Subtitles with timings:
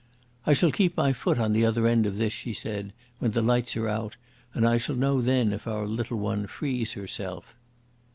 [0.47, 3.43] "I shall keep my foot on the other end of this," she said, "when the
[3.43, 4.15] lights are out,
[4.51, 7.53] and I shall know then if our little one frees herself."